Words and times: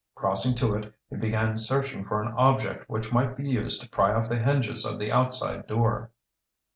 Crossing 0.15 0.55
to 0.55 0.73
it, 0.73 0.91
he 1.11 1.15
began 1.15 1.59
searching 1.59 2.03
for 2.03 2.23
an 2.23 2.33
object 2.35 2.89
which 2.89 3.13
might 3.13 3.37
be 3.37 3.47
used 3.47 3.79
to 3.81 3.89
pry 3.89 4.11
off 4.11 4.27
the 4.27 4.39
hinges 4.39 4.83
of 4.83 4.97
the 4.97 5.11
outside 5.11 5.67
door. 5.67 6.09